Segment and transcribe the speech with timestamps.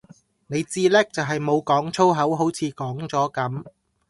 [0.47, 3.63] 你至叻就系冇講粗口好似講咗噉